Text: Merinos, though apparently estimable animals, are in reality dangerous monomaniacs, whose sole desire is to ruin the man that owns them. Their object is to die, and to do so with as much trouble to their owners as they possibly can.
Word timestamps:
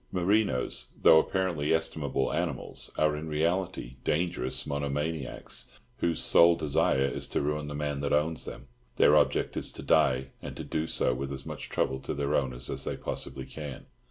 Merinos, 0.11 0.87
though 0.99 1.19
apparently 1.19 1.71
estimable 1.75 2.33
animals, 2.33 2.89
are 2.97 3.15
in 3.15 3.27
reality 3.27 3.97
dangerous 4.03 4.65
monomaniacs, 4.65 5.69
whose 5.97 6.23
sole 6.23 6.55
desire 6.55 7.05
is 7.05 7.27
to 7.27 7.39
ruin 7.39 7.67
the 7.67 7.75
man 7.75 7.99
that 7.99 8.11
owns 8.11 8.45
them. 8.45 8.65
Their 8.95 9.15
object 9.15 9.55
is 9.55 9.71
to 9.73 9.83
die, 9.83 10.29
and 10.41 10.57
to 10.57 10.63
do 10.63 10.87
so 10.87 11.13
with 11.13 11.31
as 11.31 11.45
much 11.45 11.69
trouble 11.69 11.99
to 11.99 12.15
their 12.15 12.33
owners 12.33 12.67
as 12.67 12.83
they 12.83 12.97
possibly 12.97 13.45
can. 13.45 13.85